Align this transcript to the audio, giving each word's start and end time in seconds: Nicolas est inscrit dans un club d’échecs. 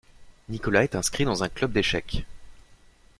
Nicolas 0.49 0.83
est 0.83 0.95
inscrit 0.95 1.25
dans 1.25 1.43
un 1.43 1.47
club 1.47 1.73
d’échecs. 1.73 2.25